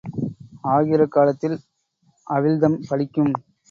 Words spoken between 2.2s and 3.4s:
அவிழ்தம் பலிக்கும்.